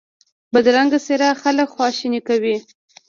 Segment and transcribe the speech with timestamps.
[0.53, 2.55] بدرنګه څېره خلک خواشیني کوي